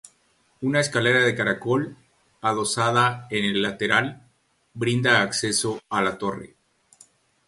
[0.61, 1.95] Una escalera de caracol,
[2.41, 4.27] adosada en el lateral,
[4.73, 6.55] brinda acceso a la torre.